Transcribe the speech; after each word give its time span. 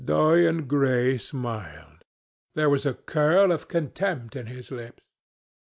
Dorian 0.03 0.65
Gray 0.65 1.19
smiled. 1.19 2.03
There 2.55 2.71
was 2.71 2.87
a 2.87 2.95
curl 2.95 3.51
of 3.51 3.67
contempt 3.67 4.35
in 4.35 4.47
his 4.47 4.71
lips. 4.71 5.03